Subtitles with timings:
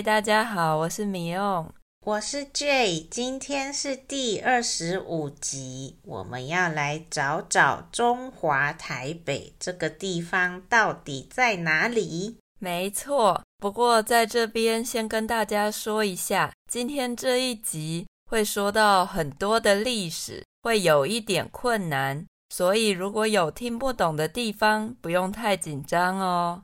[0.00, 1.70] 嗨，大家好，我是米用，
[2.06, 12.38] 我是 Jay，今天是第二十五集，我们要来找找中华台北这个地方到底在哪里？
[12.58, 26.62] 没错，不过在这边先跟大家说一下，今天这一集会说到很多的历史，会有一点困难，所以如果有听不懂的地方，不用太紧张哦。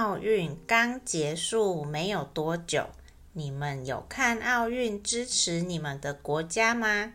[0.00, 2.88] 奥运刚结束没有多久，
[3.34, 7.12] 你们有看奥运支持你们的国家吗？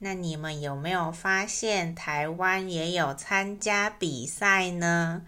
[0.00, 5.22] 那你们有没有发现台湾也有参加比赛呢？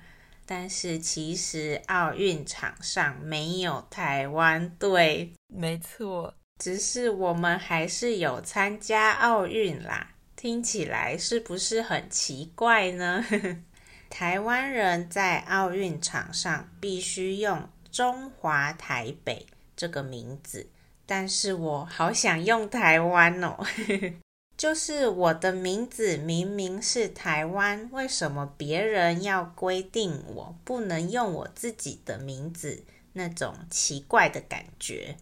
[0.44, 10.10] 但是其实奥运场上没有台湾队，没错，只是我们还是有参加奥运啦。
[10.34, 13.24] 听起来是不是很奇怪呢？
[14.08, 20.68] 台湾人在奥运场上必须用“中华台北”这个名字，
[21.04, 23.58] 但是我好想用台湾哦。
[24.56, 32.84] 就是我的名字明明是台湾，为什么别人要规定我不能用我自己的名字？
[33.12, 35.16] 那种奇怪的感觉。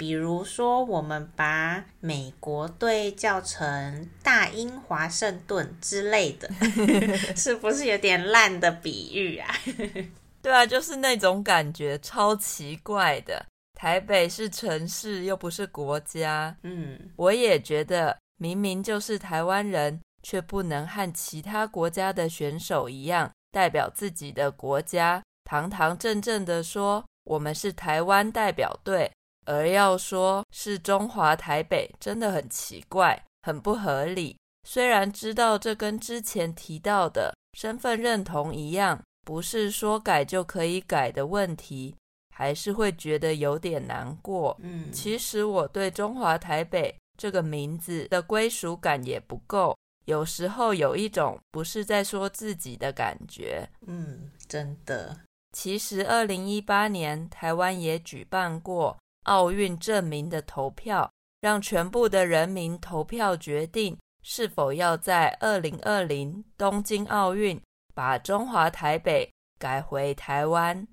[0.00, 6.50] 比如说，我们把美国队叫成大英华盛顿之类的，
[7.36, 9.54] 是不是有点烂的比喻啊？
[10.40, 13.44] 对啊，就是那种感觉，超奇怪的。
[13.74, 16.56] 台北是城市，又不是国家。
[16.62, 29.12] 嗯，我也觉得，明明就是台湾人，却不能和其他国家的选手一样，代表自己的国家，堂堂正正的说我们是台湾代表队。
[29.50, 34.36] 而要说是中华台北，真的很奇怪，很不合理。
[34.62, 41.96] 虽然知道这跟之前提到的身份认同一样，不是说改就可以改的问题，
[42.32, 44.56] 还是会觉得有点难过。
[44.60, 53.68] 嗯，其实我对中华台北这个名字的归属感也不够，有时候有一种不是在说自己的感觉。
[53.84, 55.18] 嗯，真的。
[55.52, 58.96] 其实二零一八年台湾也举办过。
[59.24, 61.10] 奥运证明的投票，
[61.40, 67.60] 让全部的人民投票决定是否要在二零二零东京奥运
[67.94, 70.86] 把中华台北改回台湾。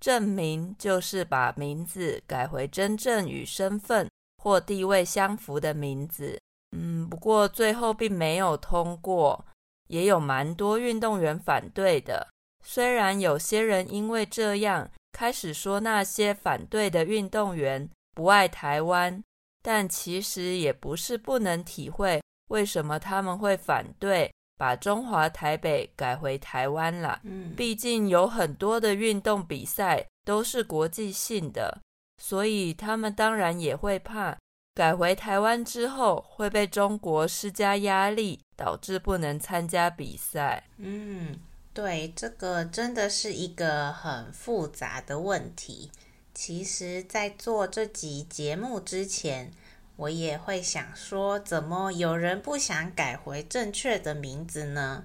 [0.00, 6.40] 证明就是把名字改回真正与身份或地位相符的名字。
[6.76, 9.44] 嗯，不过最后并没有通过，
[9.88, 12.28] 也有蛮多运动员反对的。
[12.64, 19.22] 虽然有些人因为这样，开始说那些反对的运动员不爱台湾，
[19.62, 27.20] 但其实也不是不能体会为什么他们会反对把中华台北改回台湾了。
[27.24, 31.80] 嗯，毕竟有很多的运动比赛都是国际性的，
[32.18, 34.36] 所以他们当然也会怕
[34.74, 40.64] 改回台湾之后会被中国施加压力，导致不能参加比赛。
[40.76, 41.38] 嗯。
[41.78, 45.92] 对，这个真的是一个很复杂的问题。
[46.34, 49.52] 其实，在做这集节目之前，
[49.94, 55.04] 我也会想说，怎么有人不想改回正确的名字呢？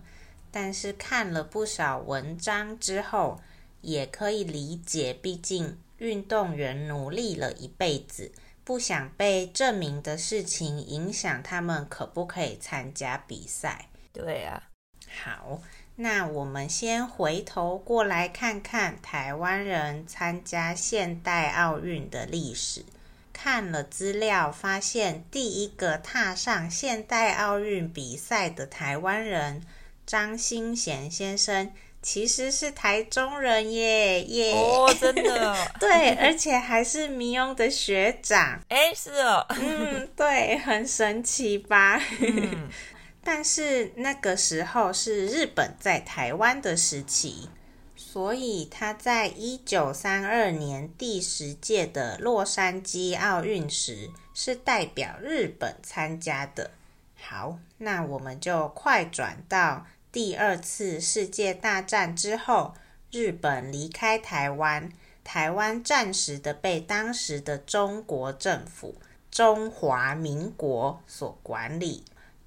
[0.49, 3.39] 但是看了不少文章之后，
[3.81, 8.31] 也可以理解，毕竟运动员努力了一辈子，
[8.63, 13.89] 不想被证明的事情影响他们可不可以参加比赛。
[14.11, 14.71] 对啊，
[15.23, 15.61] 好。
[15.95, 22.83] 那我们先回头过来看看台湾人参加现代奥运的历史。
[23.31, 29.63] 看了资料，发现第一个踏上现代奥运比赛的台湾人
[30.05, 31.71] 张新贤先生，
[32.01, 34.53] 其实是台中人耶耶！
[34.53, 35.55] 哦，真的？
[35.79, 38.61] 对，而且还是迷翁的学长。
[38.69, 39.45] 哎，是哦。
[39.49, 41.99] 嗯，对，很神奇吧？
[42.19, 42.69] 嗯
[43.23, 47.47] 但是那个时候是日本在台湾的时期，
[47.95, 56.71] 所以他在一九三二年第十届的洛杉矶奥运时是代表日本参加的。
[57.15, 62.73] 好，那我们就快转到第二次世界大战之后，
[63.09, 64.91] 日本离开台湾，
[65.23, 68.95] 台湾暂时的被当时的中国政府
[69.31, 72.03] 中华民国所管理。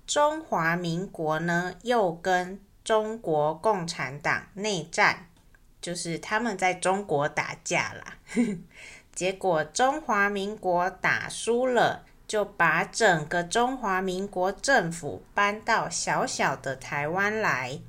[0.06, 5.26] 中华民国呢，又跟中国共产党内战，
[5.80, 8.16] 就是他们在中国打架啦。
[9.12, 17.80] 结果中华民国打输了，就把整个中华民国政府搬到小小的台湾来。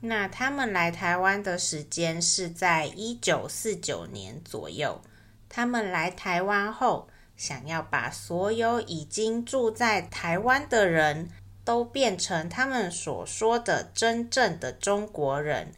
[0.00, 5.00] 那他们来台湾的时间是在一九四九年左右。
[5.48, 11.30] 他们来台湾后，想要把所有已经住在台湾的人
[11.66, 15.72] 都变成他们所说的真正的中国人。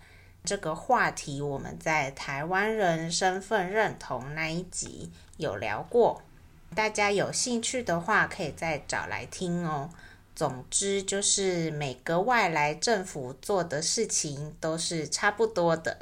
[0.44, 6.23] 这个话题我们在台湾人身份认同那一集有聊过。
[6.75, 9.88] 大家有兴趣的话，可以再找来听哦。
[10.37, 15.99] 总之，就是每个外来政府做的事情都是差不多的。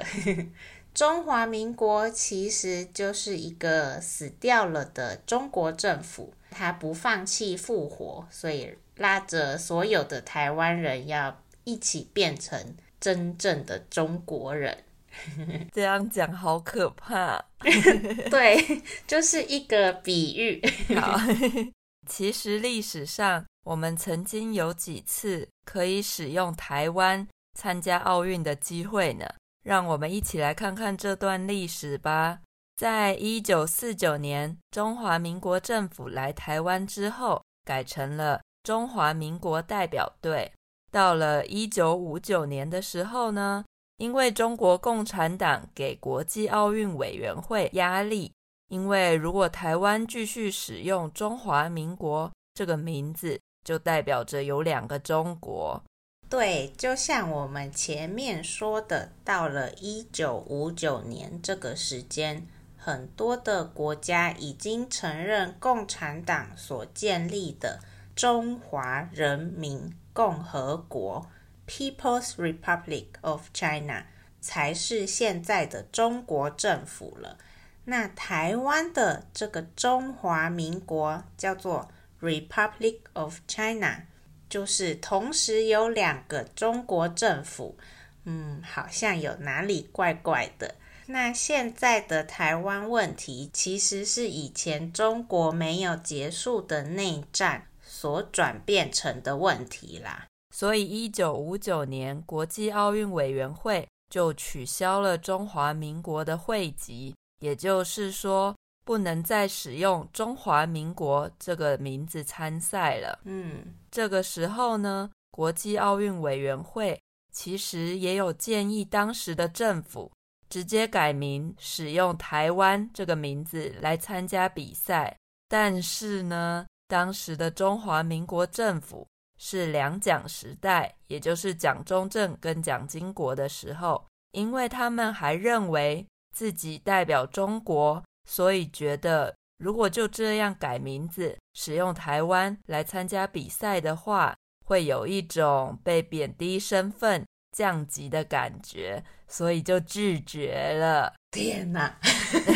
[0.92, 14.84] 中华民国其实就是一个死掉了的中国政府，他不放弃复活，所以拉着所有的台湾人要一起变成真正的中国人。
[15.72, 17.42] 这样讲好可怕。
[18.30, 20.62] 对，就是一个比喻。
[20.94, 21.18] 好，
[22.06, 29.26] 其实历史上我们曾经有几次可以使用台湾参加奥运的机会呢？
[29.64, 32.40] 让我们一起来看看这段历史吧。
[32.76, 40.50] 在一九四九年，中华民国政府来台湾之后，改成了中华民国代表队。
[40.90, 43.64] 到了一九五九年的时候呢，
[43.98, 48.32] 因为中国共产党给国际奥运委员会压力，
[48.68, 55.80] 因为如果台湾继续使用中华民国这个名字，就代表着有两个中国。
[56.28, 62.44] 对，就像我们前面说的，到了一九五九年这个时间，
[62.76, 67.78] 很多的国家已经承认共产党所建立的
[68.16, 71.30] 中华人民共和国。
[71.68, 74.04] People's Republic of China
[74.40, 77.38] 才是现在的中国政府了。
[77.84, 81.88] 那台湾的这个中华民国叫做
[82.20, 84.02] Republic of China，
[84.48, 87.76] 就是同时有两个中国政府。
[88.22, 90.76] 嗯，好像有哪里怪怪的。
[91.06, 97.66] 那现在的台湾问题，其实是以前中国没有结束的内战
[97.96, 100.26] 所转变成的问题啦。
[100.54, 108.54] 所以，一九五九年，国际奥运委员会就取消了中华民国的会籍，也就是说，
[108.84, 113.18] 不能再使用中华民国这个名字参赛了。
[113.24, 117.00] 嗯，这个时候呢，国际奥运委员会
[117.32, 120.12] 其实也有建议当时的政府
[120.50, 125.16] 直接改名，使用台湾这个名字来参加比赛。
[125.48, 129.06] 但是呢，当时的中华民国政府。
[129.38, 134.02] 是两蒋时代，也就是蒋中正跟蒋经国的时候，
[134.32, 144.34] 因为他们还认为自己代表中国，所以觉得如果就这样改名字，使用台湾来参加比赛的话，
[144.64, 147.22] 会有一种被贬低身份、
[147.52, 151.12] 降级的感觉，所以就拒绝了。
[151.30, 151.94] 天哪！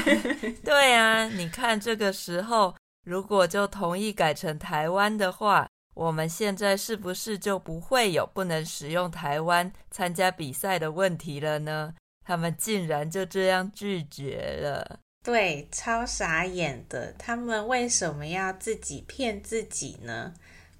[0.64, 2.74] 对啊，你看这个时候，
[3.04, 5.68] 如果就同意改成台湾的话。
[5.92, 11.92] 我们现在是不是就不会有不能使用台湾参加比赛的问题了呢？
[12.24, 17.12] 他们竟然就这样拒绝了，对，超傻眼的。
[17.18, 20.32] 他们为什么要自己骗自己呢？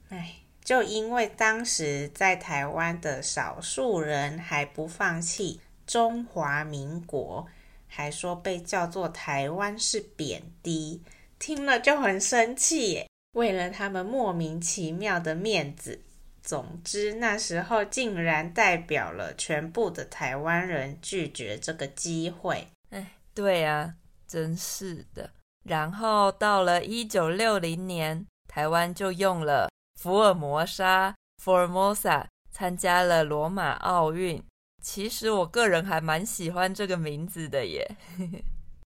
[0.08, 7.46] 哎，就因为当时在台湾的少数人还不放弃中华民国，
[7.88, 11.02] 还说被叫做台湾是贬低，
[11.40, 13.08] 听了就很生气耶。
[13.32, 16.00] 为了他们莫名其妙的面子，
[16.42, 22.68] 总之那时候竟然代表了全部的台湾人拒绝这个机会。
[22.90, 23.94] 哎，对啊，
[24.28, 25.30] 真是的。
[25.64, 29.70] 然后到了一九六零年，台湾就用了
[30.00, 34.42] 福尔摩沙 （Formosa） 参加了罗马奥运。
[34.82, 37.96] 其实我个人还蛮喜欢这个名字的耶。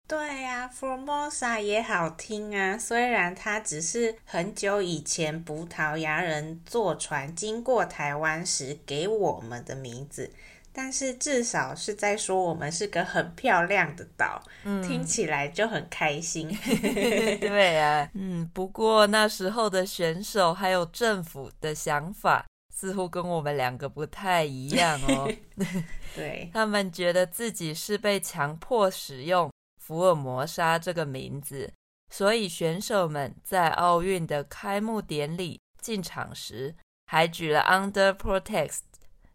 [0.08, 2.78] 对呀，Formosa 也好听啊。
[2.78, 10.32] 虽然它只是很久以前葡萄牙人坐船经过台湾时给我们的名字，
[10.72, 16.56] 但是至少是在说我们是个很漂亮的岛，嗯，听起来就很开心。
[17.42, 25.32] 对啊，嗯，不过那时候的选手还有政府的想法似乎跟我们两个不太一样哦。
[26.16, 29.50] 对，他们觉得自己是被强迫使用。
[29.86, 31.72] 福尔摩沙这个名字，
[32.12, 36.76] 所以选手们在奥运的开幕典礼进场时，
[37.06, 38.80] 还举了 Under Protest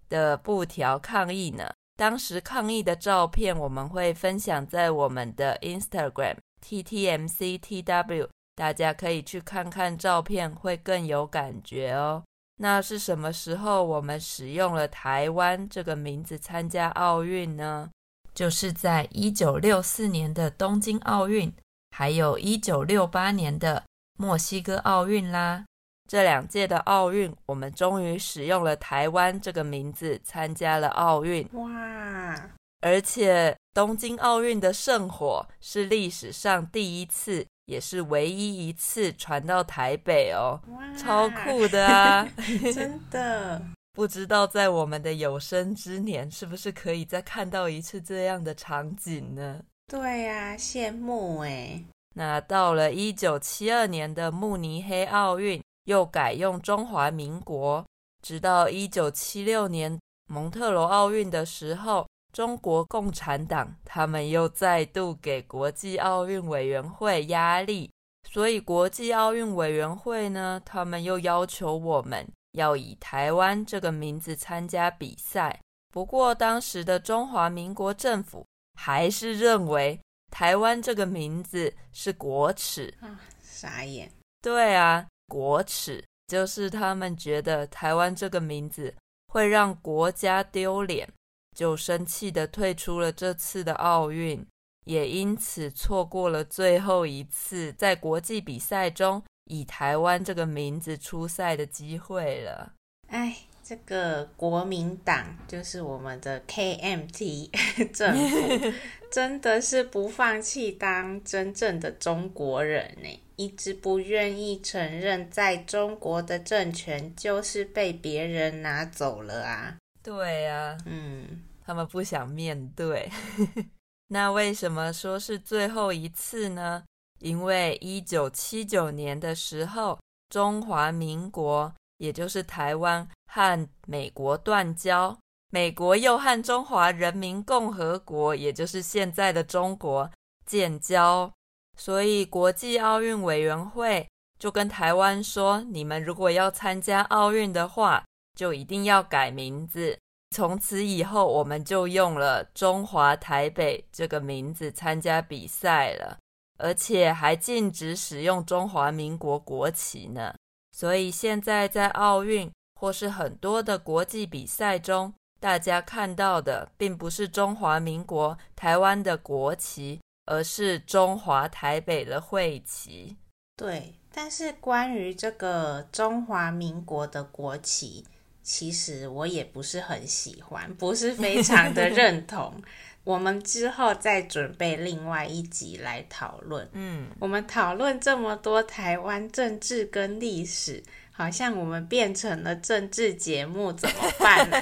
[0.08, 1.70] 的布条抗议呢。
[1.96, 12.24] 当时抗议的照片我们会分享在我们的 Instagram TTMCTW 大家可以去看看照片，会更有感觉哦。
[12.56, 17.88] 那是什么时候我们使用了台湾这个名字参加奥运呢？
[18.34, 21.52] 就是在一九六四年的东京奥运，
[21.90, 23.84] 还有一九六八年的
[24.18, 25.64] 墨西哥奥运啦。
[26.08, 31.48] 这两届的奥运，我们终于使用了台湾这个名字参加了奥运。
[31.52, 32.50] 哇！
[32.80, 37.46] 而且东京奥运的圣火是历史上第一次。
[37.66, 42.28] 也是唯一一次传到台北哦，哇超酷的啊！
[42.74, 49.60] 真的不知道在我们的有生之年，是不是可以再看到一次这样的场景呢？
[49.86, 51.84] 对呀、啊，羡慕哎。
[52.14, 57.84] 那到了一九七二年的慕尼黑奥运，又改用中华民国，
[58.22, 62.06] 直到一九七六年蒙特罗奥运的时候。
[62.32, 67.90] 中国共产党他们又再度给国际奥运委员会压力，
[68.22, 75.60] 所以国际奥运委员会呢，他们又要求我们要以台湾这个名字参加比赛。
[75.92, 84.10] 不过当时的中华民国政府还是认为台湾这个名字是国耻啊，傻眼。
[84.40, 88.94] 对啊，国耻就是他们觉得台湾这个名字
[89.32, 91.08] 会让国家丢脸。
[91.56, 94.46] 就生气的退出了这次的奥运，
[94.84, 102.72] 也因此错过了最后一次在国际比赛中以台湾这个名字出赛的机会了。
[103.08, 107.50] 哎，这个国民党就是我们的 KMT
[107.92, 108.72] 政府，
[109.10, 119.76] 真的是不放弃当真正的中国人呢，一直不愿意承认在中国的政权就是被别人拿走了啊。
[120.00, 123.10] 对呀、啊，嗯，他们不想面对。
[124.12, 126.84] 那为什么说是最后一次呢？
[127.20, 129.98] 因为一九七九年的时候，
[130.28, 135.16] 中华民国，也就是台湾和美国断交，
[135.50, 140.10] 美国又和中华人民共和国，也就是现在的中国
[140.44, 141.32] 建交，
[141.76, 144.08] 所以国际奥运委员会
[144.38, 148.04] 就跟台湾说：你们如果要参加奥运的话，
[148.38, 149.98] 就一定要改名字，
[150.30, 156.18] 从此以后我们就用了中华台北这个名字参加比赛了，
[156.60, 160.34] 而且还禁止使用中华民国国旗呢。
[160.76, 173.16] 所以现在在奥运或是很多的国际比赛中，大家看到的并不是中华民国台湾的国旗，而是中华台北的会旗。
[173.56, 178.04] 对，但是关于这个中华民国的国旗。
[178.42, 182.60] 其实我也不是很喜欢，不是非常的认同。
[183.10, 186.68] 我们之后再准备另外一集来讨论。
[186.72, 194.56] 嗯，我们讨论这么多台湾政治跟历史，好像我们变成了政治节目，怎么办呢？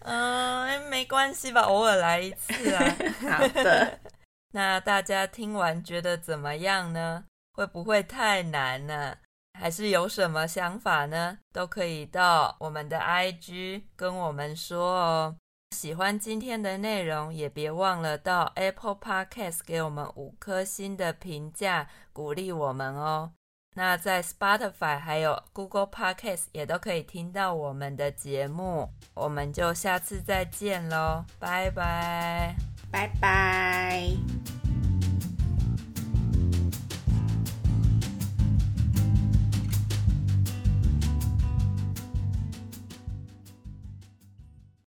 [0.00, 2.96] 嗯， 没关系吧，偶尔来一次啊。
[3.30, 4.00] 好的，
[4.50, 7.24] 那大家听完觉得怎么样呢？
[7.52, 9.16] 会不会太难呢？
[9.56, 11.38] 还是有什么想法呢？
[11.52, 15.36] 都可以到我们的 IG 跟我们说哦。
[15.74, 23.32] 喜欢今天的内容，也别忘了到 Apple Podcast 给我们五颗星的评价，鼓励我们哦。
[23.74, 28.88] 那在 Spotify 还有 Google Podcast 也都可以听到我们的节目。
[29.14, 32.54] 我们就下次再见喽，拜拜，
[32.92, 34.63] 拜拜。